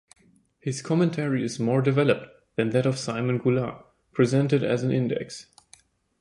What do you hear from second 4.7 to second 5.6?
an index.